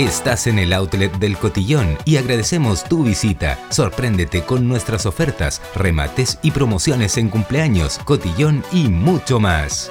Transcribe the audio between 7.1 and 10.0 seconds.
en cumpleaños, cotillón y mucho más.